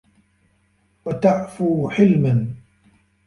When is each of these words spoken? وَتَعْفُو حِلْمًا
وَتَعْفُو 1.05 1.89
حِلْمًا 1.89 2.47